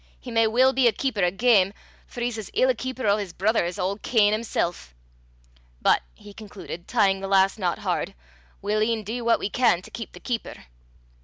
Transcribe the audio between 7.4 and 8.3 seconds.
knot hard,